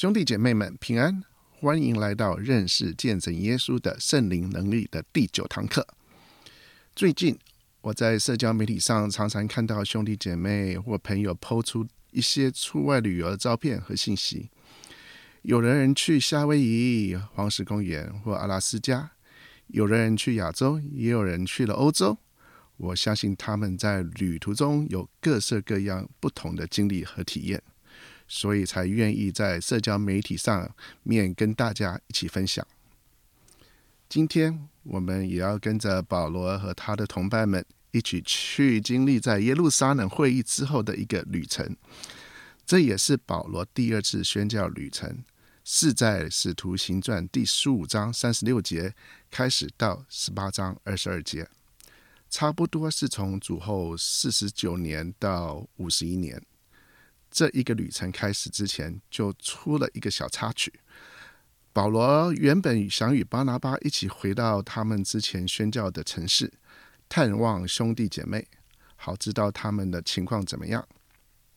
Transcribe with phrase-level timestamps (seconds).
[0.00, 5.84] 兄弟姐妹们平安，欢迎来到认识见证耶稣的圣灵能力的第九堂课。
[6.94, 7.36] 最近
[7.80, 14.48] 我在社交媒体上常常看到兄弟姐妹或朋友 PO 出一些出外旅游的照片和信息，
[15.42, 19.10] 有的人去夏威夷、黄石公园或阿拉斯加，
[19.66, 22.16] 有的人去亚洲，也有人去了欧洲。
[22.76, 27.60] 我相信他们在旅途中有各式各样不同的经历和体验。
[28.28, 30.72] 所以才愿意在社交媒体上
[31.02, 32.64] 面跟大家一起分享。
[34.08, 41.76] 今天我们也要跟着保罗和他的同伴们一起去经历在耶路撒冷会议之后的一个旅程。
[42.64, 45.24] 这也是保罗第二次宣教旅程，
[45.64, 48.94] 是在使徒行传第十五章三十六节
[49.30, 51.48] 开始到十八章二十二节，
[52.28, 56.42] 差不多是从主后四十九年到五十一年。
[57.30, 60.72] 这一个旅程开始之前，就出了一个小插曲。
[61.72, 66.52] 保罗原本想与巴拿巴一起回到他们之前宣教的城市，
[67.08, 68.48] 探望兄弟姐妹，
[68.96, 70.86] 好知道他们的情况怎么样。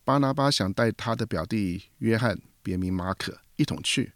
[0.04, 4.12] 巴拿巴想带他的表弟约翰，别名马可，一同去，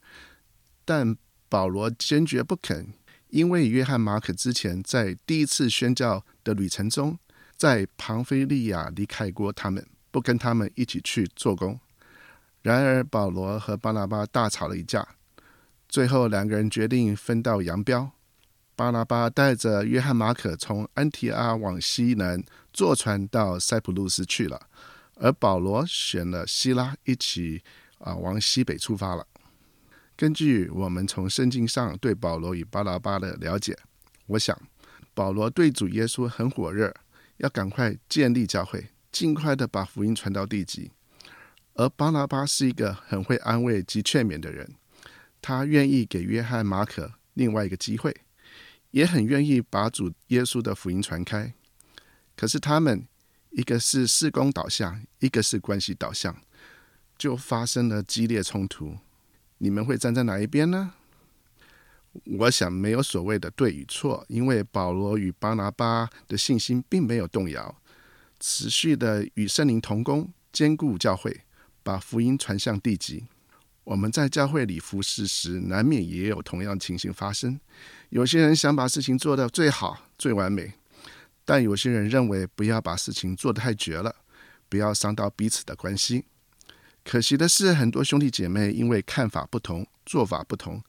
[0.84, 1.16] 但
[1.48, 2.92] 保罗坚决不肯，
[3.28, 7.18] 因为约翰、马可之前在第一次宣教的旅程中，
[7.56, 9.84] 在庞菲利亚离开过他们。
[10.16, 11.78] 不跟他们一起去做工。
[12.62, 15.06] 然而，保罗和巴拿巴大吵了一架，
[15.90, 18.10] 最后两个人决定分道扬镳。
[18.74, 24.58] 巴拿巴带着约翰、马可从安提阿往西南坐船到塞浦路斯去了，
[25.16, 27.62] 而保罗选了希拉一起
[27.98, 29.26] 啊往西北出发了。
[30.16, 33.76] 根据我们从圣经上对保罗与巴拿巴的了解，
[34.28, 34.58] 我想
[35.12, 36.94] 保罗对主耶稣很火热，
[37.36, 38.88] 要赶快建立教会。
[39.18, 40.90] 尽快的把福音传到地极，
[41.72, 44.74] 而巴拿巴是一个很会安慰及劝勉的人，
[45.40, 48.14] 他愿意给约翰、马可另外一个机会，
[48.90, 51.54] 也很愿意把主耶稣的福音传开。
[52.36, 53.06] 可是他们
[53.52, 56.36] 一个是事工导向，一个是关系导向，
[57.16, 58.98] 就发生了激烈冲突。
[59.56, 60.92] 你们会站在哪一边呢？
[62.38, 67.80] 我想没有所谓的对与错，因为保罗与巴拿巴的信心并没有动摇。
[68.38, 71.42] 持续的与圣灵同工，兼顾教会，
[71.82, 73.24] 把福音传向地极。
[73.84, 77.60] 我们在教会里服侍时，难免也有同样情形发生。
[78.08, 80.74] 有些人想把事情做得最好、最完美，
[81.44, 84.16] 但有些人认为不要把事情做得太绝了，
[84.68, 86.24] 不要伤到彼此的关系。
[87.04, 90.82] 可惜的是，很多兄弟姐妹因为看法不同、做法不同，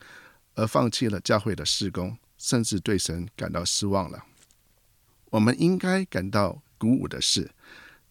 [0.55, 4.23] 而放弃了教会的事工，甚至对神感到失望了。
[5.29, 6.63] 我们应该感到。
[6.77, 7.51] 鼓舞的是，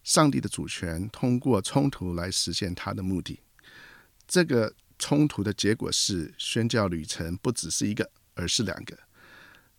[0.03, 3.41] 上帝的主权通过冲突来实现他的目的。
[4.27, 8.99] 这个冲突的结果是，宣教旅程不只是一个，而是两个。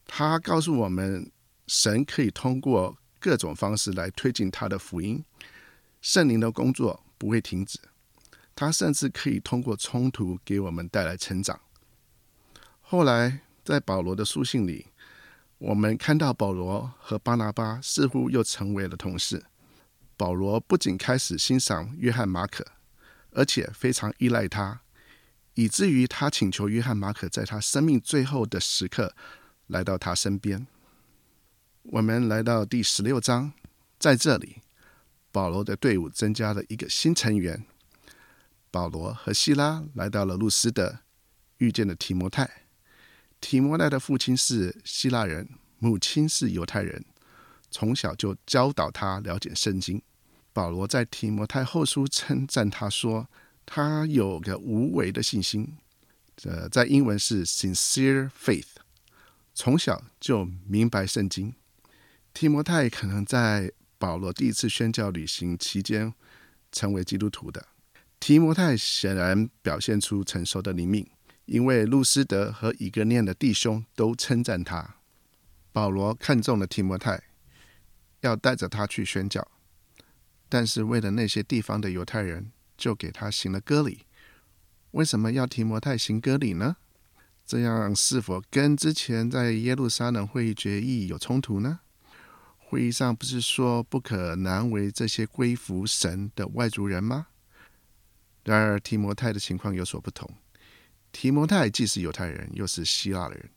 [0.06, 1.32] 他告诉我们，
[1.68, 5.24] 神可以通过各种方式来推进他的福音，
[6.02, 7.80] 圣灵的工作不会停止。
[8.56, 11.60] 他甚至可以通过冲突给我们带来成长。
[12.82, 14.88] 后来，在保罗的书信里。
[15.60, 19.46] 我们看到保罗和巴拿巴似乎又成为了同事。
[20.16, 22.66] 保罗不仅开始欣赏约翰马可，
[23.32, 24.82] 而且非常依赖他，
[25.56, 29.16] 以至于他请求约翰马可在他生命最后的时刻
[29.68, 30.68] 来到他身边。
[31.84, 33.54] 我们来到第十六章，
[33.98, 34.62] 在这里，
[35.32, 37.66] 保罗的队伍增加了一个新成员。
[38.70, 41.00] 保罗和西拉来到了路斯德，
[41.58, 42.67] 遇见了提摩太。
[43.40, 45.48] 提摩太的父亲是希腊人，
[45.80, 47.06] 母亲是犹太人，
[47.70, 50.02] 从小就教导他了解圣经。
[50.52, 53.30] 保罗在提摩太后书称赞他说，
[53.66, 55.78] 他有个无为的信心，
[56.44, 58.66] 呃，在英文是 sincere faith，
[59.54, 61.54] 从小就明白圣经。
[62.34, 66.14] 提摩太可能在保罗第一次宣教旅行期间
[66.72, 67.68] 成为基督徒的。
[68.20, 71.08] 提摩太显然表现出成熟的灵命。
[71.48, 74.98] 因为路斯德和以格念的弟兄都称赞他，
[75.72, 77.24] 保罗看中了提摩太，
[78.20, 79.48] 要带着他去宣教，
[80.50, 84.06] 但是为了那些地方的犹太人，就给他行了割礼。
[84.92, 86.76] 为什么要提摩太行割礼呢？
[87.46, 91.80] 这样是否跟之前在耶路撒冷会议决议有冲突呢？
[92.58, 97.28] 会议上不是说不可难为这些归服神的外族人吗？
[98.44, 100.30] 然而提摩太的情况有所不同。
[101.20, 103.50] 提摩太既是犹太人，又是希腊人。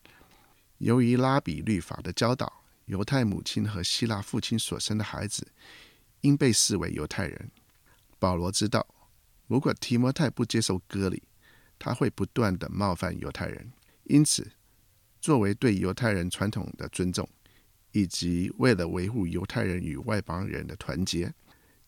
[0.79, 5.47] 由于拉比律法的教导，犹太母亲和希腊父亲所生的孩子
[6.23, 7.51] 应被视为犹太人。
[8.19, 8.87] 保罗知道，
[9.47, 11.23] 如果提摩太不接受割礼，
[11.79, 13.71] 他会不断地冒犯犹太人。
[14.05, 14.53] 因此，
[15.21, 17.29] 作为对犹太人传统的尊重，
[17.93, 21.35] 以及为了维护犹太人与外邦人的团结，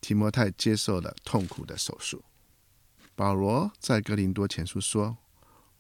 [0.03, 2.23] 提摩太接受了痛苦的手术。
[3.15, 5.17] 保罗在哥林多前书说：“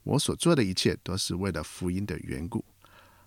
[0.05, 2.65] 我所做的一切都是为了福音的缘故，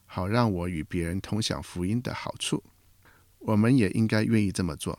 [0.05, 2.63] 好让我与别人同享福音的好处。”
[3.39, 4.97] 我们也应该愿意这么做。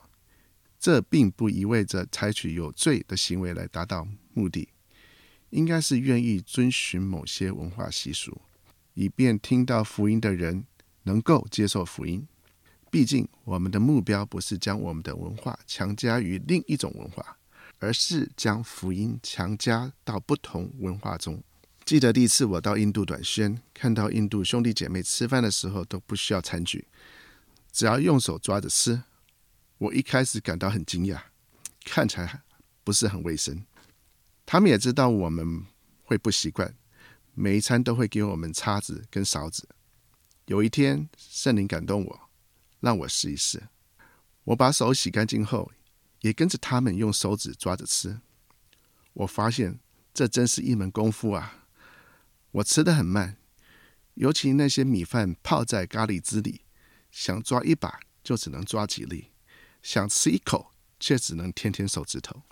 [0.79, 4.69] 这并不意味着采取有罪的行为来达到目的，
[5.51, 8.41] 应该是愿意遵循某些文化习俗，
[8.95, 10.65] 以便听到福音的人
[11.03, 12.29] 能够接受福音。
[12.89, 17.37] 毕竟，我们的目标不是将我们的文化强加于另一种文化，
[17.81, 21.43] 而是将福音强加到不同文化中。
[21.87, 26.89] 记得第一次我到印度短宣，看到印度兄弟姐妹吃饭的时候都不需要餐具，
[27.71, 29.05] 只要用手抓着吃。
[29.79, 31.21] 我一开始感到很惊讶，
[31.85, 32.43] 看起来
[32.83, 33.65] 不是很卫生。
[34.45, 35.65] 他们也知道我们
[36.03, 36.75] 会不习惯，
[37.35, 39.69] 每一餐都会给我们叉子跟勺子。
[40.47, 42.21] 有一天，圣灵感动我，
[42.81, 43.63] 让我试一试。
[44.43, 45.71] 我把手洗干净后，
[46.23, 48.19] 也跟着他们用手指抓着吃。
[49.13, 49.79] 我发现
[50.13, 51.63] 这真是一门功夫啊！
[52.57, 53.37] 我吃得很慢，
[54.15, 56.63] 尤其那些米饭泡在咖喱汁里，
[57.11, 59.31] 想抓一把就只能抓几粒。
[59.83, 62.43] 想吃一口，却只能舔舔手指头。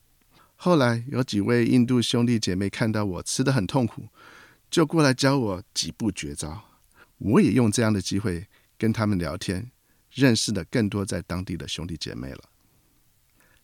[0.56, 4.08] 后来有几位印度兄弟姐妹看到我吃得很痛苦，
[4.70, 6.62] 就过来教我几步绝招。
[7.16, 8.46] 我也用这样的机会
[8.76, 9.70] 跟他们聊天，
[10.10, 12.50] 认识了更多在当地的兄弟姐妹了。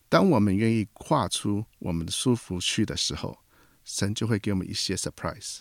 [0.09, 3.41] 当我们愿意跨出我们的舒服区的时候，
[3.85, 5.59] 神就会给我们一些 surprise。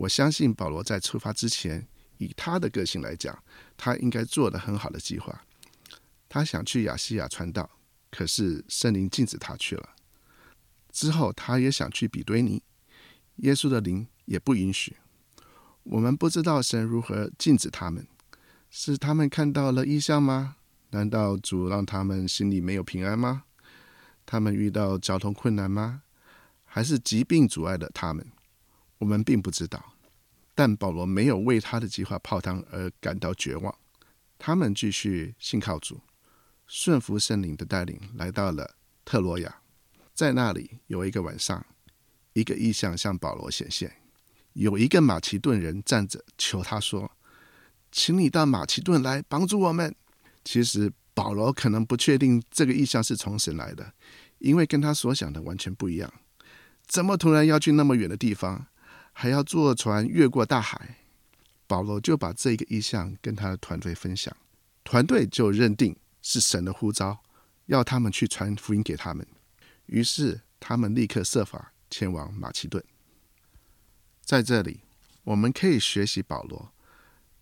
[0.00, 1.86] 我相信保罗在出发之前，
[2.16, 3.42] 以他的个性来讲，
[3.76, 5.42] 他应该做了很好的计划。
[6.26, 7.68] 他想去亚细亚传道，
[8.10, 9.90] 可是圣灵禁止他去了。
[10.90, 12.62] 之后，他也想去比堆尼，
[13.36, 14.96] 耶稣的灵也不允许。
[15.82, 18.06] 我们不知道神如何禁止他们，
[18.70, 20.56] 是他们看到了异象吗？
[20.90, 23.42] 难道主让他们心里没有平安吗？
[24.24, 26.02] 他们遇到交通困难吗？
[26.64, 28.26] 还是疾病阻碍了他们？
[29.00, 29.94] 我们并不知道。
[30.54, 33.74] 但保罗没有为他的计划泡汤而感到绝望，
[34.38, 36.00] 他们继续信靠主。
[36.66, 39.62] 顺服圣灵的带领，来到了特罗亚，
[40.14, 41.66] 在那里有一个晚上，
[42.34, 43.92] 一个异象向保罗显现，
[44.52, 47.10] 有一个马其顿人站着求他说
[47.90, 49.92] ：“请你到马其顿来帮助我们。”
[50.44, 53.92] 其实保罗可能不确定这个异象是从神来的，
[54.38, 56.12] 因为跟他所想的完全不一样。
[56.86, 58.66] 怎么突然要去那么远的地方，
[59.20, 60.96] 还要坐船越过大海？
[61.66, 64.34] 保罗就把这个意向跟他的团队分享，
[64.82, 65.94] 团队就认定。
[66.22, 67.22] 是神的呼召，
[67.66, 69.26] 要他们去传福音给他们。
[69.84, 72.82] 于是他们立刻设法前往马其顿。
[74.22, 74.80] 在这里，
[75.24, 76.72] 我们可以学习保罗，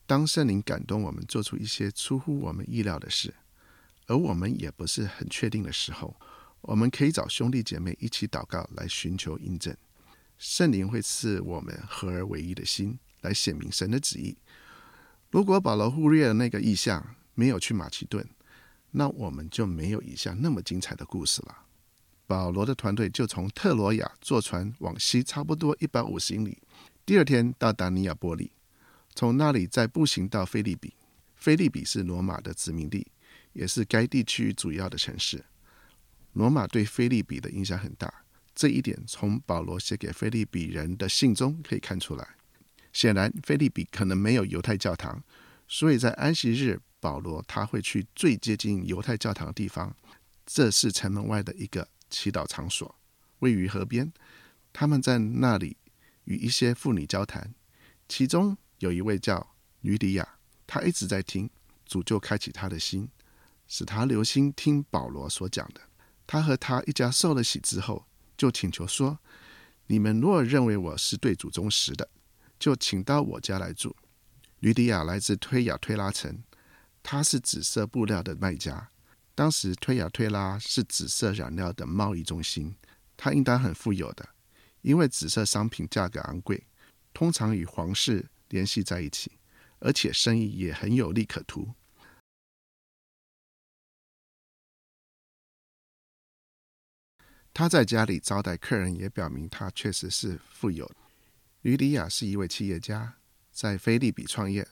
[0.04, 3.32] 当圣灵感动我们做出一些出乎我们意料的事，
[4.08, 6.16] 而我们也不是很确定的时候，
[6.60, 9.76] 我们可以找兄弟姐妹一起祷告来寻求印证。
[10.38, 14.36] 圣灵会赐我们合而为一的心，来显明神的旨意。
[15.30, 18.26] 如果保罗忽略了那个意象，没有去马其顿，
[18.92, 21.64] 那我们就没有以下那么精彩的故事了。
[22.26, 26.58] 保罗的团队就从特罗亚坐船往西，差不多一百五十英里。
[27.04, 28.52] 第二天到达尼亚波利，
[29.14, 30.94] 从那里再步行到菲利比。
[31.34, 33.06] 菲利比是罗马的殖民地，
[33.52, 35.44] 也是该地区主要的城市。
[36.32, 38.12] 罗马对菲利比的影响很大，
[38.58, 42.26] 这一点从保罗写给腓利比人的信中可以看出来。
[42.92, 45.22] 显然，腓利比可能没有犹太教堂，
[45.68, 46.80] 所以在安息日。
[47.00, 49.94] 保罗他会去最接近犹太教堂的地方，
[50.44, 52.92] 这是城门外的一个祈祷场所，
[53.38, 54.12] 位于河边。
[54.72, 55.76] 他们在那里
[56.24, 57.54] 与一些妇女交谈，
[58.08, 60.28] 其中有一位叫吕底亚，
[60.66, 61.48] 她一直在听，
[61.86, 63.08] 主就开启她的心，
[63.68, 65.80] 使她留心听保罗所讲的。
[66.26, 68.06] 她和她一家受了洗之后，
[68.38, 69.18] 就请求说
[69.88, 72.08] ：“你们若认为我是对祖宗实的，
[72.58, 73.94] 就请到我家来住。”
[74.60, 76.42] 吕迪亚来自推雅推拉城。
[77.02, 78.90] 他是紫色布料的卖家。
[79.34, 82.74] 当时推雅推拉是紫色染料的贸易中心，
[83.16, 84.28] 他应当很富有的，
[84.82, 86.66] 因为紫色商品价格昂贵，
[87.14, 89.32] 通常与皇室联系在一起，
[89.78, 91.72] 而且生意也很有利可图。
[97.58, 100.88] 他在家里招待客人，也表明他确实是富有。
[101.62, 103.16] 吕里亚是一位企业家，
[103.50, 104.64] 在菲利比创业。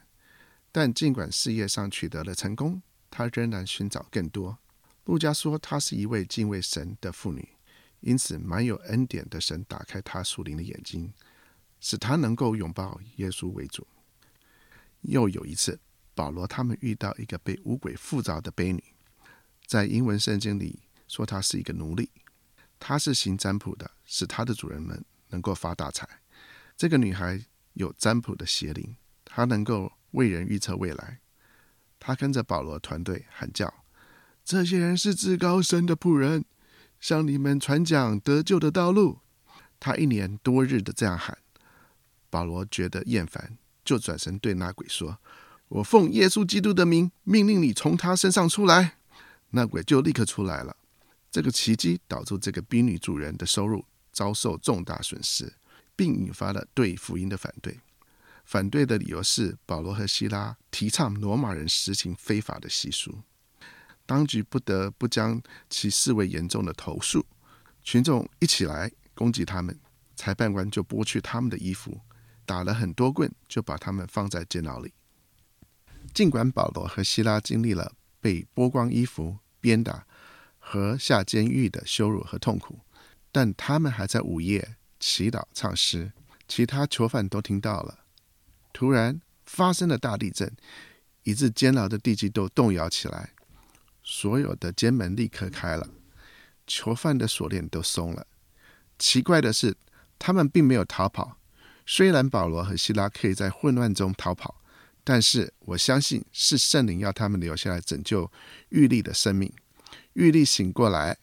[0.70, 4.56] 但尽管事业上取得了成功，她仍然寻找更多。
[5.06, 7.48] 路加说她是一位敬畏神的妇女，
[7.98, 11.12] 因此满有恩典的神打开他属灵的眼睛，
[11.80, 13.84] 使他能够拥抱耶稣为主。
[15.00, 15.80] 又有一次，
[16.14, 18.84] 保罗他们遇到一个被污鬼附着的婢女，
[19.66, 20.78] 在英文圣经里
[21.08, 22.08] 说她是一个奴隶，
[22.78, 26.08] 她是行占卜的，使她的主人们能够发大财。
[26.76, 31.18] 这个女孩有占卜的邪灵，她能够为人预测未来。
[31.98, 33.72] 她跟着保罗团队喊叫
[34.44, 36.44] ：“这些人是至高神的仆人，
[37.00, 39.20] 向你们传讲得救的道路。”
[39.80, 41.36] 她一连多日的这样喊，
[42.30, 45.18] 保罗觉得厌烦，就转身对那鬼说。
[45.68, 48.98] 我奉耶稣基督的名，命令你从他身上出来。
[49.50, 50.76] 那鬼就立刻出来了。
[51.36, 55.52] 这个奇迹导致这个婢女主人的收入遭受重大损失，
[55.94, 57.78] 并引发了对福音的反对。
[58.46, 63.18] 反对的理由是保罗和希拉提倡罗马人实行非法的习俗，
[64.06, 67.26] 当局不得不将其视为严重的投诉。
[67.84, 69.78] 群众一起来攻击他们，
[70.14, 72.00] 裁判官就剥去他们的衣服，
[72.46, 74.94] 打了很多棍，就把他们放在监牢里。
[76.14, 80.06] 尽管保罗和希拉经历了被剥光衣服、鞭打
[80.68, 82.80] 和下监狱的羞辱和痛苦，
[83.30, 86.10] 但他们还在午夜祈祷、唱诗。
[86.48, 88.00] 其他囚犯都听到了。
[88.72, 90.52] 突然发生了大地震，
[91.22, 93.30] 以致监牢的地基都动摇起来，
[94.02, 95.88] 所有的监门立刻开了，
[96.66, 98.26] 囚犯的锁链都松了。
[98.98, 99.76] 奇怪的是，
[100.18, 101.38] 他们并没有逃跑。
[101.86, 104.60] 虽然保罗和希拉可以在混乱中逃跑。
[105.08, 108.28] 但是我相信是圣灵要他们留下来拯救
[108.70, 109.52] 狱吏的生命。
[110.16, 111.18] 狱吏醒过来，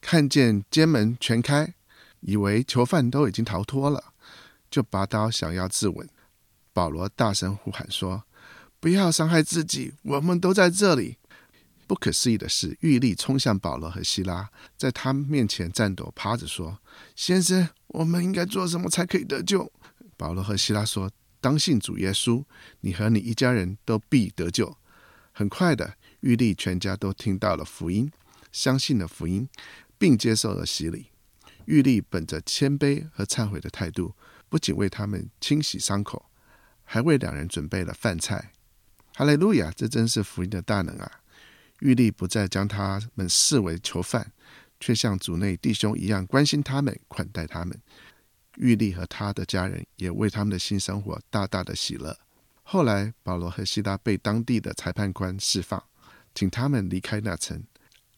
[0.00, 1.74] 看见监门全开，
[2.20, 4.14] 以为囚犯都已经逃脱了，
[4.70, 6.08] 就拔刀想要自刎。
[6.72, 8.24] 保罗大声呼喊说
[8.80, 11.18] ：“不要伤害自己，我们都在这里。”
[11.86, 16.78] 不可思议的是，狱吏冲向保罗和希拉，在他面前颤抖，趴着说
[17.14, 19.70] ：“先生，我们应该做什么才可以得救？”
[20.16, 21.10] 保罗和希拉说。
[21.40, 22.42] 当信主耶稣，
[22.80, 24.76] 你和你一家人都必得救。
[25.30, 28.10] 很快的，狱吏全家都听到了福音，
[28.58, 29.48] 相信了福音，
[29.96, 31.12] 并接受了洗礼。
[31.66, 34.16] 狱吏本着谦卑和忏悔的态度，
[34.48, 36.28] 不仅为他们清洗伤口，
[36.82, 38.50] 还为两人准备了饭菜。
[39.14, 39.70] 哈利路亚！
[39.76, 41.20] 这真是福音的大能啊！
[41.78, 44.32] 狱吏不再将他们视为囚犯，
[44.80, 47.80] 却像主内弟兄一样关心他们，款待他们。
[48.56, 52.18] 狱吏和他的家人也为他们的新生活大大的喜乐。
[52.64, 55.80] 后来，保罗和希拉被当地的裁判官释放，
[56.34, 57.62] 请他们离开那城。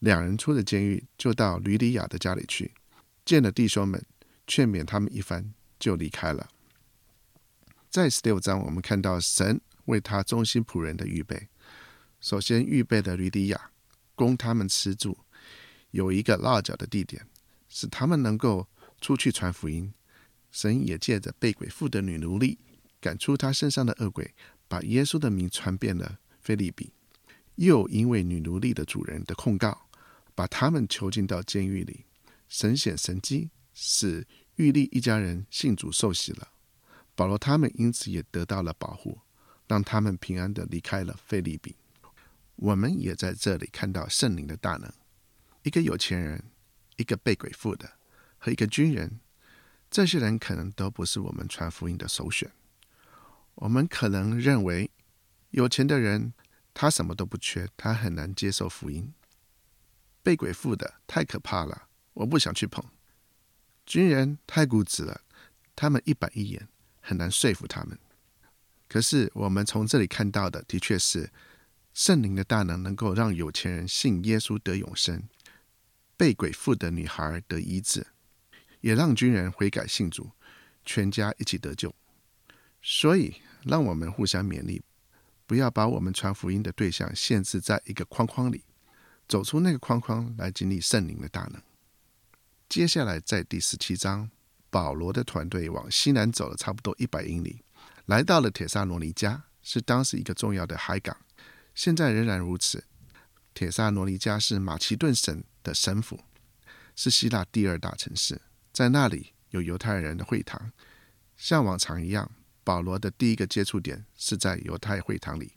[0.00, 2.72] 两人出了监狱，就到吕底亚的家里去，
[3.24, 4.04] 见了弟兄们，
[4.46, 6.48] 劝勉他们一番，就离开了。
[7.90, 11.48] 在十六章，我们看到神为他忠心仆人的预备。
[12.18, 13.70] 首先预备的吕底亚，
[14.14, 15.18] 供他们吃住，
[15.90, 17.26] 有一个落脚的地点，
[17.68, 18.66] 使他们能够
[19.00, 19.92] 出去传福音。
[20.50, 22.58] 神也借着被鬼附的女奴隶
[23.00, 24.34] 赶出她身上的恶鬼，
[24.66, 26.92] 把耶稣的名传遍了腓立比。
[27.56, 29.86] 又因为女奴隶的主人的控告，
[30.40, 32.06] 把他们囚禁到监狱里。
[32.48, 36.48] 神显神迹，使狱吏一家人信主受洗了。
[37.14, 39.20] 保罗他们因此也得到了保护，
[39.68, 41.76] 让他们平安地离开了腓立比。
[42.56, 44.90] 我们也在这里看到圣灵的大能。
[45.62, 46.42] 一个有钱人，
[46.96, 47.98] 一个被鬼附的，
[48.38, 49.20] 和一个军人。
[49.90, 52.50] 这些人可能都不是我们传福音的首选。
[53.56, 54.90] 我们可能认为，
[55.50, 56.32] 有钱的人
[56.72, 59.12] 他什么都不缺，他很难接受福音。
[60.22, 62.84] 被鬼附的太可怕了，我不想去碰。
[63.86, 65.22] 军人太固执了，
[65.74, 66.68] 他们一板一眼，
[67.00, 67.98] 很难说服他们。
[68.88, 71.30] 可是我们从这里看到的，的确是
[71.92, 75.22] 圣灵的大能，能够让有钱人信耶稣得永生，
[76.16, 78.06] 被鬼附的女孩得医治。
[78.80, 80.30] 也让军人悔改信主，
[80.86, 81.94] 全家一起得救。
[82.80, 84.82] 所以，让我们互相勉励，
[85.46, 88.64] 不要把我们传福音的对象限制在一个框框里，
[89.30, 91.62] 走出那个框框来经历圣灵的大能。
[92.68, 94.28] 接下来，在第十七章，
[94.70, 97.62] 保罗的团队往西南走了差不多一百英里，
[98.06, 101.16] 来到了帖撒罗尼迦，是当时一个重要的海港，
[101.76, 102.82] 现在仍然如此。
[103.54, 106.18] 帖撒罗尼迦是马其顿省的省府，
[106.96, 108.40] 是希腊第二大城市。
[108.72, 110.72] 在那里有犹太人的会堂，
[111.36, 112.28] 像往常一样，
[112.64, 115.52] 保罗的第一个接触点是在犹太会堂里。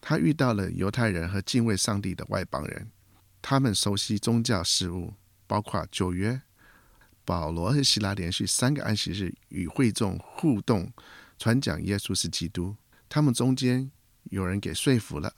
[0.00, 2.90] 他遇到了犹太人和敬畏上帝的外邦人，
[3.42, 5.14] 他们熟悉宗教事务，
[5.46, 6.40] 包括旧约。
[7.24, 10.92] 保罗和希拉连续三个安息日与会众互动，
[11.38, 12.76] 传讲耶稣是基督。
[13.08, 13.90] 他们中间
[14.30, 15.34] 有人给说服了，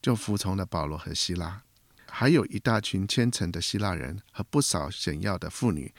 [0.00, 1.62] 就服从了保罗和希拉。
[2.08, 5.94] 还有一大群虔诚的希腊人和不少显要的妇女。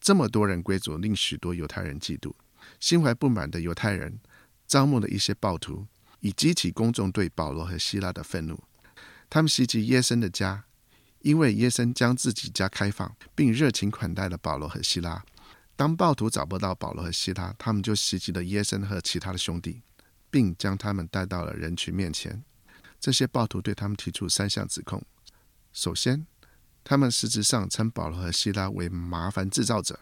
[0.00, 2.32] 这么多人归主，令许多犹太人嫉妒。
[2.78, 4.20] 心怀不满的犹太人
[4.68, 5.86] 招募了一些暴徒，
[6.20, 8.62] 以激起公众对保罗和希拉的愤怒。
[9.28, 10.64] 他们袭击耶森的家，
[11.22, 15.24] 因为耶森将自己家开放，并热情款待了保罗和希拉。
[15.74, 19.82] 当暴徒找不到保罗和希拉，他们就袭击了耶森和其他的兄弟，
[20.30, 22.44] 并将他们带到了人群面前。
[23.00, 25.02] 这些暴徒对他们提出三项指控：
[25.72, 26.26] 首先，
[26.84, 29.96] 他们实质上称保罗和希拉为麻烦制造者；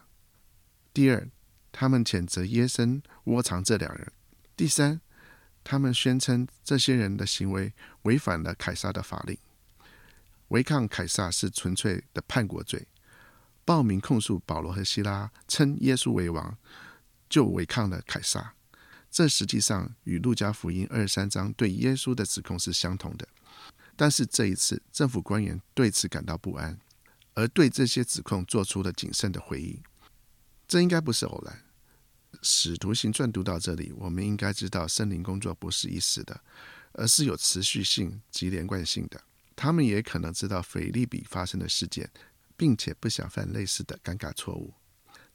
[0.93, 1.29] 第二，
[1.73, 4.09] 他们谴责耶森窝藏这两人；
[4.57, 5.01] 第三，
[5.65, 7.73] 他们宣称这些人的行为
[8.03, 9.39] 违反了凯撒的法令，
[10.51, 12.87] 违抗凯撒是纯粹的叛国罪。
[13.65, 16.57] 报名控诉保罗和希拉称耶稣为王，
[17.29, 18.55] 就违抗了凯撒。
[19.11, 23.27] 这实际上与路加福音二十三章对耶稣的指控是相同的。
[23.97, 26.79] 但是这一次，政府官员对此感到不安，
[27.35, 29.83] 而对这些指控做出了谨慎的回应。
[30.67, 31.65] 这应该不是偶然。
[32.43, 36.41] 使徒行传读到这里，我们应该知道圣灵工作不是一时的，
[36.93, 39.21] 而是有持续性及连贯性的。
[39.61, 42.11] 他们也可能知道腓立比发生的事件。
[42.61, 44.75] 并且不想犯类似的尴尬错误，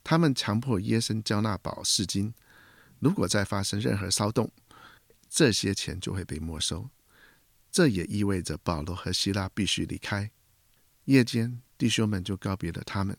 [0.03, 2.35] 他们强迫耶森交纳保释金。
[2.99, 4.51] 如果再发生任何骚动，
[5.27, 6.87] 这些钱就会被没收。
[7.71, 10.29] 这也意味着保罗和希拉必须离开。
[11.05, 13.17] 夜间，弟兄们就告别了他们。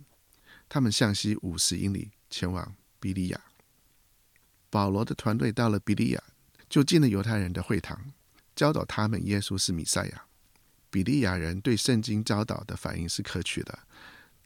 [0.68, 3.40] 他们向西五十英里前往比利亚。
[4.70, 6.22] 保罗的团队到了比利亚，
[6.68, 8.12] 就进了犹太人的会堂，
[8.54, 10.26] 教导他们耶稣是弥赛亚。
[10.96, 13.80] 比利亚人对圣经教导的反应是可取的。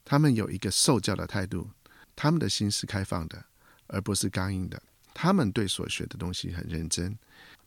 [0.04, 1.70] 他们有一个受教的态度，
[2.16, 3.44] 他们的心是开放的，
[3.86, 4.82] 而不是刚硬的。
[5.14, 7.16] 他们对所学的东西很认真，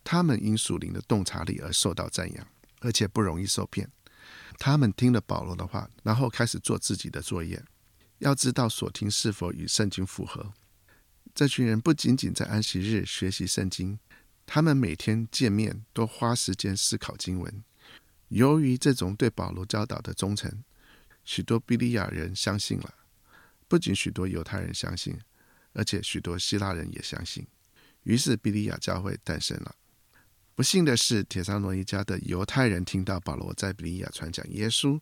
[0.04, 2.46] 他们因属灵的洞察力而受到赞扬，
[2.80, 3.90] 而且不容易受骗。
[4.58, 7.64] 他们听了保罗的话，然后开始做自己的作业，
[8.18, 10.52] 要知道所听是否与圣经符合。
[11.34, 13.98] 这群人不仅仅在安息日学习圣经，
[14.44, 17.64] 他们每天见面都花时间思考经文。
[18.28, 20.64] 由于这种对保罗教导的忠诚，
[21.24, 22.94] 许多比利亚人相信了，
[23.68, 25.18] 不仅许多犹太人相信，
[25.72, 27.46] 而且许多希腊人也相信。
[28.02, 29.74] 于是比利亚教会诞生了。
[30.54, 35.00] 不幸的是，帖撒罗尼迦的犹太人听到保罗在比利亚传讲耶稣，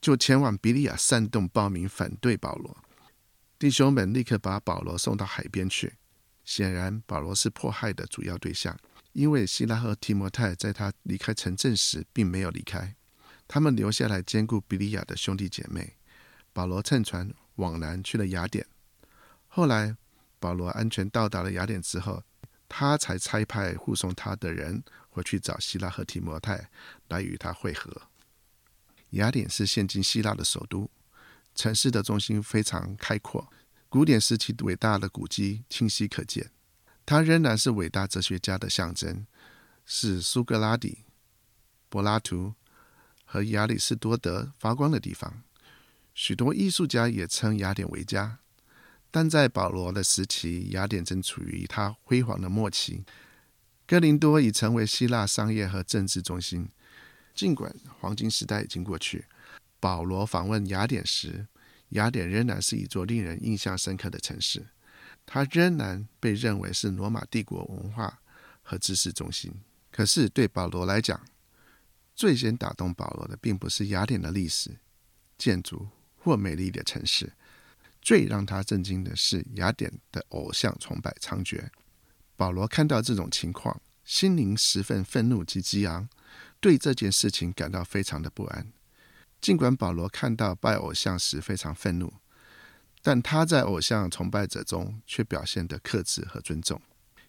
[0.00, 2.76] 就前往比利亚煽动暴民反对保罗。
[3.58, 5.94] 弟兄们立刻把保罗送到海边去。
[6.44, 8.78] 显然，保罗是迫害的主要对象，
[9.12, 12.94] 因为希拉和提摩太在他离开城镇时并没有离开。
[13.46, 15.96] 他们留下来兼顾比利亚的兄弟姐妹。
[16.54, 18.66] 保罗乘船往南去了雅典。
[19.48, 19.96] 后来，
[20.38, 22.22] 保罗安全到达了雅典之后，
[22.68, 26.68] 他才差派护送他的人回去找希拉和提摩太
[27.08, 28.02] 来与他会合。
[29.10, 30.90] 雅典是现今希腊的首都，
[31.54, 33.50] 城市的中心非常开阔，
[33.88, 36.50] 古典时期伟大的古迹清晰可见。
[37.04, 39.26] 它仍然是伟大哲学家的象征，
[39.84, 41.04] 是苏格拉底、
[41.88, 42.54] 柏拉图。
[43.24, 45.42] 和亚里士多德发光的地方，
[46.12, 48.40] 许多艺术家也称雅典为家。
[49.10, 53.04] 但在保罗的时期，雅典正处于它辉煌的末期。
[53.86, 56.68] 哥林多已成为希腊商业和政治中心。
[57.34, 59.24] 尽管黄金时代已经过去，
[59.80, 61.46] 保罗访问雅典时，
[61.88, 64.66] 雅典仍然是一座令人印象深刻的城市。
[65.24, 68.20] 它仍然被认为是罗马帝国文化
[68.62, 69.52] 和知识中心。
[69.90, 71.20] 可是对保罗来讲，
[72.14, 74.78] 最先打动保罗的，并不是雅典的历史、
[75.36, 77.32] 建筑或美丽的城市，
[78.00, 81.68] 最让他震惊的是雅典的偶像崇拜猖獗。
[82.36, 86.08] 保罗看到这种情况，心灵十分愤怒及激昂，
[86.60, 88.72] 对这件事情感到非常的不安。
[89.40, 92.12] 尽管保罗看到拜偶像时非常愤怒，
[93.02, 96.80] 但他在偶像崇拜者中却表现得克制和尊重，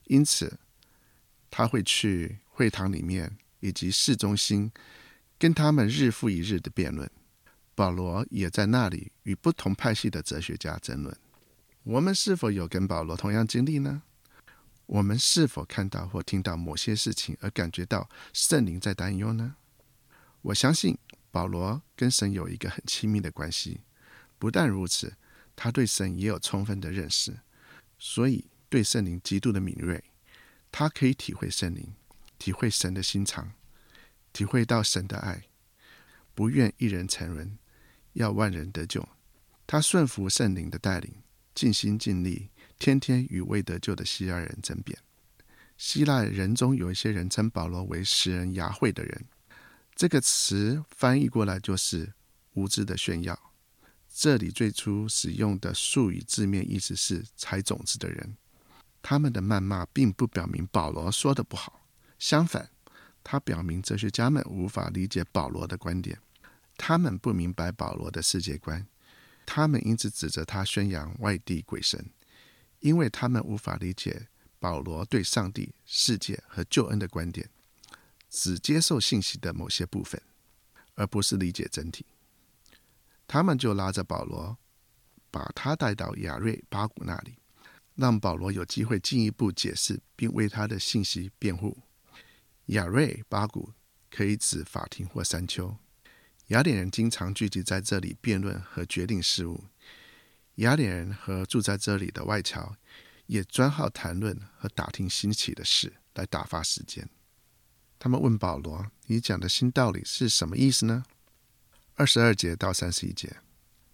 [0.06, 0.60] 因此
[1.52, 3.36] 他会去会堂里面。
[3.66, 4.70] 以及市中心，
[5.40, 7.10] 跟他们日复一日的辩论。
[7.74, 11.18] 保罗也在那里与不同派系的哲学家争论。
[11.84, 14.04] 我们是否有跟保罗同样经历呢？
[14.86, 19.56] 我们是否看到或听到某些事情而感觉到圣灵在担忧呢？
[20.42, 20.98] 我相信
[21.32, 23.80] 保罗跟神有一个很亲密的关系。
[24.38, 25.14] 不但如此，
[25.56, 27.40] 他对神也有充分的认识，
[27.98, 30.04] 所以对圣灵极度的敏锐。
[30.72, 31.94] 他可以体会圣灵。
[32.40, 33.54] 体会神的心肠，
[34.34, 35.44] 体会到神的爱，
[36.34, 37.58] 不愿一人沉沦，
[38.14, 39.08] 要万人得救。
[39.66, 41.24] 他顺服圣灵的带领，
[41.56, 45.00] 尽心尽力，天天与未得救的希腊人争辩。
[45.78, 49.26] 希腊人中有一些人称保罗为食人牙慧的人，
[49.96, 52.12] 这个词翻译过来就是
[52.56, 53.53] 无知的炫耀。
[54.16, 58.38] 这里最初使用的术语字面意思是采种子的人。
[59.02, 61.88] 他们的谩骂并不表明保罗说的不好，
[62.20, 62.70] 相反，
[63.24, 66.20] 他表明哲学家们无法理解保罗的观点，
[66.78, 68.88] 他们不明白保罗的世界观，
[69.48, 72.12] 他们因此指责他宣扬外地鬼神，
[72.80, 74.28] 因为他们无法理解
[74.60, 77.50] 保罗对上帝、世界和救恩的观点，
[78.30, 80.22] 只接受信息的某些部分，
[80.94, 82.06] 而不是理解整体。
[83.34, 84.60] 他们就拉着保罗，
[85.32, 87.40] 把他带到亚瑞巴古那里。
[87.96, 91.76] 让保罗有机会进一步解释，并为他的信息辩护。
[92.68, 93.72] 亚瑞巴古
[94.12, 95.76] 可以指法庭或山丘。
[96.50, 99.64] 雅典人经常聚集在这里辩论和决定事务。
[100.58, 102.76] 雅典人和住在这里的外侨
[103.26, 107.10] 也专好谈论和打听新奇的事来打发时间。
[107.98, 111.04] 他们问保罗：“你讲的新道理是什么意思呢？”
[111.96, 113.38] 二十二节到三十一节。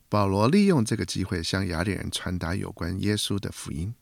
[0.07, 3.93] 保罗利用这个机会向雅典人传达有关耶稣的福音，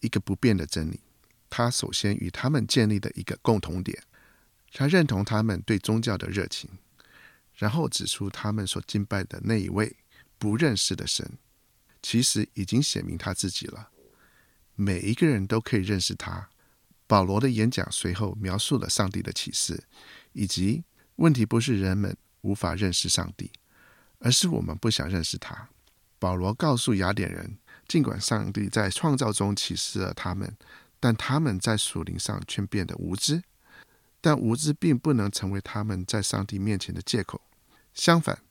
[0.00, 1.00] 一个不变的真理。
[1.48, 4.02] 他首先与他们建立了一个共同点，
[4.72, 6.70] 他认同他们对宗教的热情，
[7.54, 9.96] 然后指出他们所敬拜的那一位
[10.38, 11.38] 不认识的神，
[12.02, 13.90] 其实已经显明他自己了。
[14.74, 16.48] 每一个人都可以认识他。
[17.06, 19.84] 保罗的演讲随后描述了上帝的启示，
[20.32, 20.84] 以及
[21.16, 23.50] 问题不是人们无法认识上帝。
[24.22, 25.70] 而是我们不想认识他。
[26.18, 27.56] 保罗告诉雅典人，
[27.88, 30.54] 尽管上帝在创造中启示了他们，
[31.00, 33.42] 但他们在属灵上却变得无知。
[34.20, 37.40] 但无知并不能成为他们在上帝面前的借口。
[37.94, 38.42] 相反，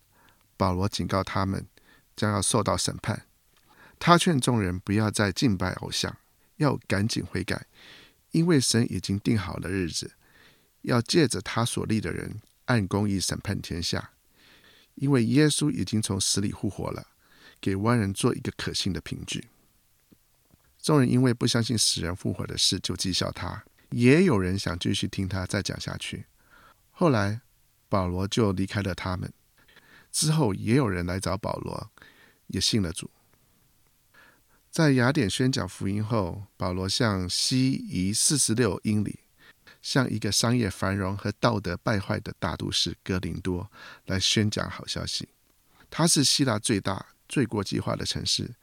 [0.58, 1.68] 保罗警告他们
[2.16, 3.28] 将要受到审判。
[4.00, 6.18] 他劝众人不要再敬拜偶像，
[6.56, 7.68] 要赶紧悔改，
[8.32, 10.14] 因为神已经定好了日子，
[10.82, 14.12] 要借着他所立的人按公义审判天下。
[14.96, 17.08] 因为耶稣已经从死里复活了，
[17.62, 19.48] 给万人做一个可信的凭据。
[20.78, 26.26] 众人因为不相信死人复活的事，就讥笑他；也有人想继续听他再讲下去。
[26.92, 27.42] 后来，
[27.88, 29.32] 保罗就离开了他们。
[30.12, 31.92] 之后，也有人来找保罗，
[32.48, 33.10] 也信了主。
[34.70, 39.20] 在雅典宣讲福音后，保罗向西移四十六英里。
[39.90, 43.72] 向一个商业繁荣和道德败坏的大都市哥林多
[44.06, 45.30] 来宣讲好消息。
[45.90, 48.54] 它是希腊最大、最国际化的城市，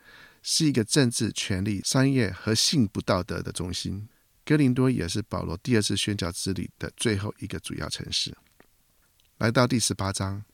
[0.40, 4.08] 是一个政治、权力、商业和性不道德的中心。
[4.44, 8.32] 哥林多也是保罗第二次宣教之旅的最后一个主要城市。
[9.38, 10.44] 来到第十八章，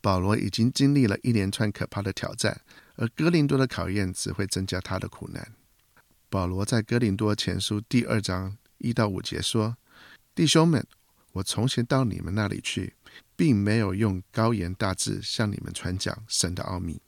[0.00, 2.62] 保罗已经经历了一连串可怕的挑战，
[2.94, 5.52] 而哥林多的考验只会增加他的苦难。
[6.30, 9.76] 保罗在哥林多前书第二章一到五节说。
[10.38, 10.86] 弟兄们，
[11.32, 12.94] 我从前到你们那里去，
[13.34, 17.02] 并没有用高言大志向你们传讲神的奥秘，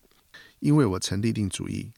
[0.58, 1.92] 因为我曾立定主意，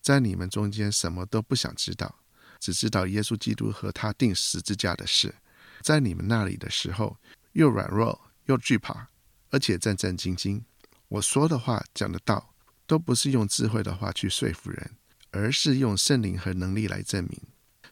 [0.00, 2.20] 在你们中间什么都不想知道，
[2.58, 5.34] 只知道耶稣基督和他钉十字架的事。
[5.82, 7.18] 在你们那里的时候，
[7.52, 9.08] 又软弱又惧怕，
[9.50, 10.62] 而且战战兢兢。
[11.08, 12.54] 我说的话、讲的道，
[12.86, 14.92] 都不是用智慧的话去说服人，
[15.30, 17.38] 而是用圣灵和能力来证明，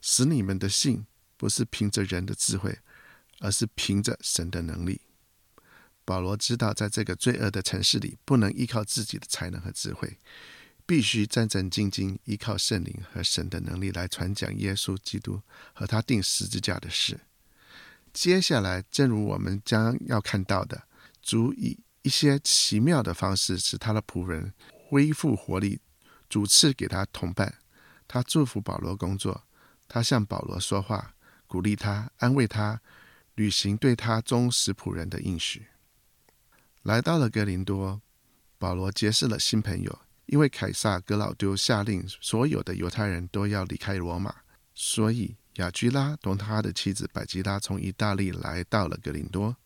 [0.01, 1.05] 使你们的信。
[1.39, 2.79] 不是凭着人的智慧，
[3.39, 5.01] 而是凭着神的能力。
[6.05, 10.19] 保罗知道，在这个罪恶的城市里，不能依靠自己的才能和智慧，
[10.85, 17.21] 必须战战兢兢，依靠圣灵和神的能力来传讲耶稣基督和他钉十字架的事。
[18.13, 20.85] 接下来，正如我们将要看到的，
[21.23, 24.55] 主以一些奇妙的方式使他的仆人
[24.89, 25.83] 恢复活力，
[26.29, 27.59] 主赐给他同伴，
[28.09, 29.45] 他祝福保罗工作，
[29.87, 31.15] 他向保罗说话。
[31.49, 32.81] 鼓励他，安慰他，
[33.35, 35.67] 履行对他忠实仆人的应许。
[36.83, 38.01] 来到了哥林多，
[38.59, 39.99] 保罗结识了新朋友。
[40.27, 44.43] 因为凯撒格老丢下令，所有的犹太人都要离开罗马，
[44.75, 49.57] 所以亚居拉同他的妻子百基拉从意大利来到了哥林多。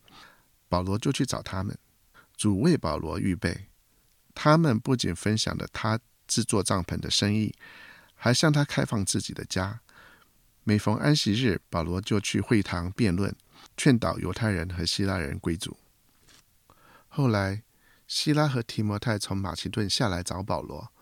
[0.68, 1.76] 保罗就去找他们，
[2.36, 3.66] 主为保罗预备。
[4.36, 7.52] 他们不仅分享了他制作帐篷的生意，
[8.14, 9.81] 还向他开放自己的家。
[10.64, 13.34] 每逢安息日，保罗就去会堂辩论，
[13.76, 15.76] 劝导犹太人和希腊人归主。
[17.08, 17.62] 后来，
[18.06, 20.92] 希拉和提摩太从马其顿下来找保罗，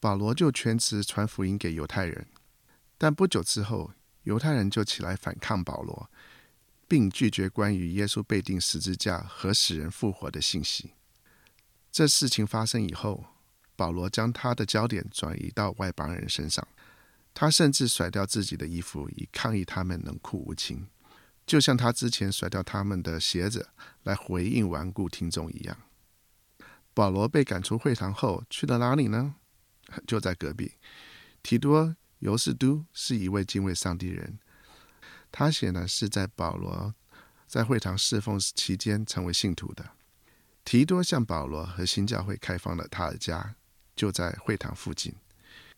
[0.00, 2.26] 保罗就全职传福音给犹太人。
[2.96, 6.10] 但不久之后，犹太人就起来反抗保罗，
[6.88, 10.92] 并拒绝关于耶稣被钉十字架和使人复活的信息。
[11.90, 13.26] 这事情发生以后，
[13.76, 16.66] 保罗将他的焦点转移到外邦人身上。
[17.34, 20.88] 他甚至甩掉自己的衣服，以抗议他们冷酷无情。
[21.44, 23.70] 就像他之前甩掉他们的鞋子
[24.04, 25.76] 来回应顽固听众一样。
[26.94, 29.34] 保罗被赶出会堂后去了哪里呢？
[30.06, 30.72] 就在隔壁。
[31.42, 34.38] 提多尤士都是一位敬畏上帝人，
[35.32, 36.94] 他显然是在保罗
[37.48, 39.90] 在会堂侍奉期间成为信徒的。
[40.64, 43.56] 提多向保罗和新教会开放了他的家，
[43.96, 45.12] 就在会堂附近。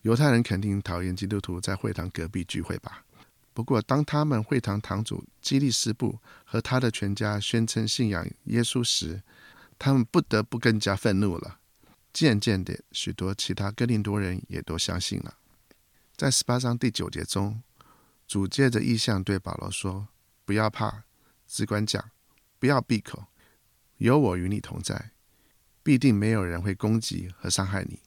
[0.04, 3.06] 犹太人肯定讨厌基督徒在会堂隔壁聚会吧？
[3.54, 9.22] 不过，当他们会堂堂主基利斯布和他的全家宣称信仰耶稣时，
[9.78, 11.58] 他们不得不更加愤怒了。
[12.12, 15.38] 渐渐的，许多其他哥林多人也都相信了。
[16.14, 17.62] 在十八章第九节中，
[18.28, 20.08] 主借着异象对保罗说
[20.44, 21.04] ：“不要怕，
[21.46, 22.10] 只管讲，
[22.58, 23.24] 不要闭口。
[23.96, 25.12] 有我与你同在，
[25.82, 28.00] 必定没有人会攻击和伤害你。”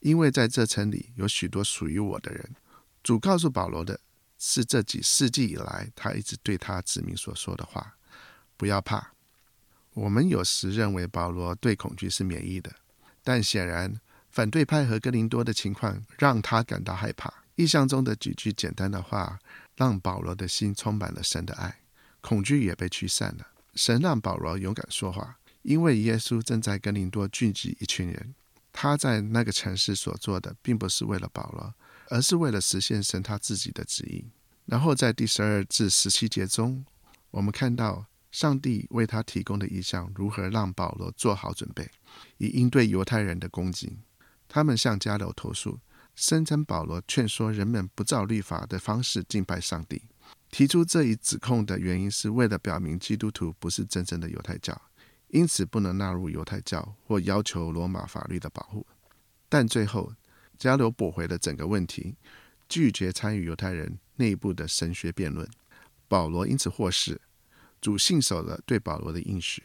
[0.00, 2.54] 因为在这城里有许多属于我的人，
[3.02, 4.00] 主告诉保罗的
[4.38, 7.96] 是这几世纪以来他一直对他子民所说的话：
[8.56, 9.12] 不要怕。
[9.94, 12.72] 我们有时认为保罗对恐惧是免疫的，
[13.24, 17.32] 但显然反对派和哥林多的情况让他感到害怕。
[17.56, 19.40] 意象中的几句简单的话，
[19.74, 21.80] 让保罗的心充满了神的爱，
[22.20, 23.48] 恐惧也被驱散了。
[23.74, 28.34] 神让保罗勇敢说话，因为耶稣正在哥林多聚集一群人。
[28.80, 31.74] 他在那个城市所做的，并不是为了保罗，
[32.10, 34.24] 而是为了实现神他自己的旨意。
[34.66, 36.86] 然后在第十二至十七节中，
[37.32, 41.90] 我们看到上帝为他提供的意象，如何让保罗做好准备，
[42.36, 43.98] 以应对犹太人的攻击。
[44.46, 45.80] 他们向迦楼投诉，
[46.14, 50.02] 声称保罗劝说人们不照律法的方式敬拜上帝。
[50.52, 54.80] 提出这一指控的原因，是为了表明基督徒不是真正的犹太教。
[55.28, 58.86] 因此不能纳入犹太教或要求罗马法律的保护，
[59.48, 60.12] 但最后
[60.58, 62.16] 迦流驳回了整个问题，
[62.68, 65.48] 拒绝参与犹太人内部的神学辩论。
[66.08, 67.20] 保罗因此获释，
[67.80, 69.62] 主信守了对保罗的应许，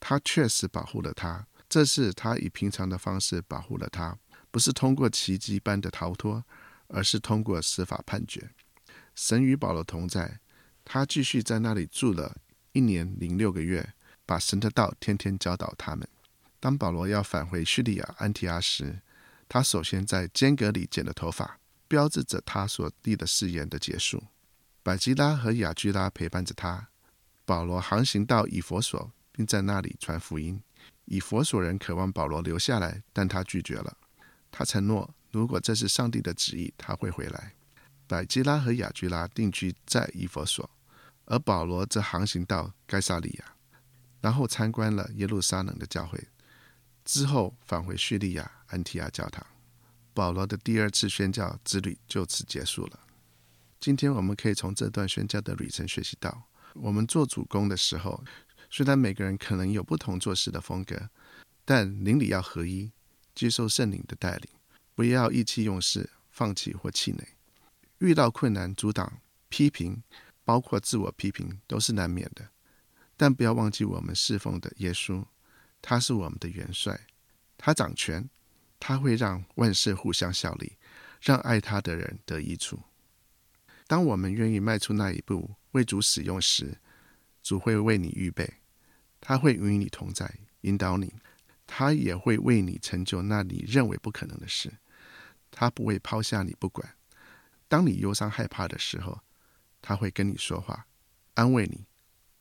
[0.00, 1.46] 他确实保护了他。
[1.68, 4.18] 这是他以平常的方式保护了他，
[4.50, 6.44] 不是通过奇迹般的逃脱，
[6.88, 8.50] 而是通过司法判决。
[9.14, 10.40] 神与保罗同在，
[10.84, 12.36] 他继续在那里住了
[12.72, 13.93] 一年零六个月。
[14.26, 16.08] 把神的道天天教导他们。
[16.60, 19.00] 当保罗要返回叙利亚安提阿时，
[19.48, 24.24] 他首先在间隔里剪了头发，标志着他所立的誓言的结束。
[24.82, 26.88] 百基拉和亚居拉陪伴着他。
[27.46, 30.62] 保罗航行到以弗所，并在那里传福音。
[31.04, 33.98] 以弗所人渴望保罗留下来，但他拒绝了。
[34.50, 37.52] 他承诺，如果这是上帝的旨意，他会回来。
[38.06, 40.70] 百基拉和亚居拉定居在以弗所，
[41.26, 43.53] 而保罗则航行到该撒利亚。
[44.24, 46.18] 然后参观了耶路撒冷的教会，
[47.04, 49.46] 之后返回叙利亚安提阿教堂。
[50.14, 53.00] 保罗的第二次宣教之旅就此结束了。
[53.78, 58.24] 今天我们可以从这段宣教的旅程学习到：我们做主工的时候，
[58.70, 61.10] 虽然每个人可能有不同做事的风格，
[61.66, 62.90] 但邻里要合一，
[63.34, 64.48] 接受圣灵的带领，
[64.94, 67.28] 不要意气用事、放弃或气馁。
[67.98, 70.02] 遇到困难、阻挡、批评，
[70.46, 72.48] 包括自我批评，都是难免的。
[73.24, 75.24] 但不要忘记，我们侍奉的耶稣，
[75.80, 77.06] 他是我们的元帅，
[77.56, 78.28] 他掌权，
[78.78, 80.76] 他会让万事互相效力，
[81.22, 82.78] 让爱他的人得益处。
[83.86, 86.76] 当我们愿意迈出那一步，为主使用时，
[87.42, 88.46] 主会为你预备，
[89.22, 91.10] 他会与你同在，引导你，
[91.66, 94.70] 他也会为你成就那你认为不可能的事，
[95.50, 96.94] 他不会抛下你不管。
[97.68, 99.18] 当你忧伤害怕的时候，
[99.80, 100.86] 他会跟你说话，
[101.32, 101.86] 安慰你，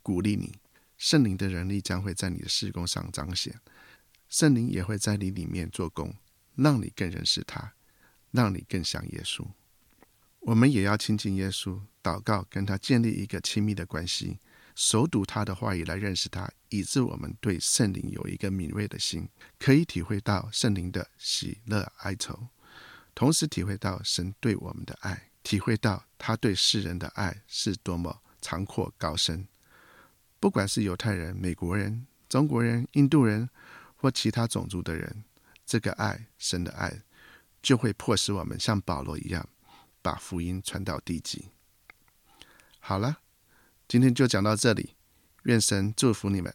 [0.02, 0.60] 鼓励你。
[1.04, 3.60] 圣灵的能力将会在你的事工上彰显，
[4.30, 6.16] 圣灵也会在你里面做工，
[6.56, 7.74] 让你更认识他，
[8.32, 9.46] 让你更像耶稣。
[10.40, 14.40] 我们也要亲近耶稣，祷告，跟他建立一个亲密的关系，
[14.76, 19.28] 熟读他的话语来认识他，以致我们对圣灵有一个敏锐的心，
[19.60, 22.48] 可以体会到圣灵的喜乐哀愁，
[23.14, 29.46] 同时体会到神对我们的爱，体会到他对世人的爱是多么长阔高深。
[30.44, 33.50] 不管是犹太人、美国人、中国人、印度人
[33.96, 35.24] 或其他种族的人，
[35.66, 37.02] 这个爱，神的爱，
[37.62, 39.48] 就会迫使我们像保罗一样，
[40.02, 41.46] 把福音传到地极。
[42.82, 43.20] 好了，
[43.88, 44.96] 今天就讲到这里，
[45.44, 46.54] 愿神祝福你们。